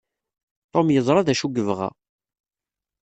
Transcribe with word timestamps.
Tom 0.73 0.87
yeẓra 0.93 1.21
d 1.25 1.27
acu 1.33 1.47
yebɣa. 1.55 1.89